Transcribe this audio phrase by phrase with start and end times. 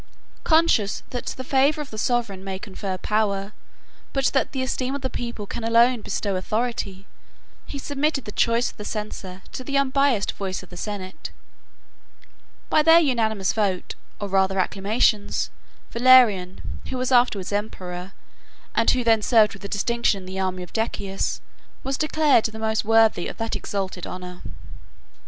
[0.41, 3.53] 38 Conscious that the favor of the sovereign may confer power,
[4.13, 7.05] but that the esteem of the people can alone bestow authority,
[7.67, 11.29] he submitted the choice of the censor to the unbiased voice of the senate.
[12.67, 15.51] By their unanimous votes, or rather acclamations,
[15.91, 18.13] Valerian, who was afterwards emperor,
[18.73, 21.41] and who then served with distinction in the army of Decius,
[21.83, 24.41] was declared the most worthy of that exalted honor.